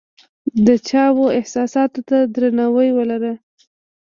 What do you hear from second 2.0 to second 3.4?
ته درناوی ولره!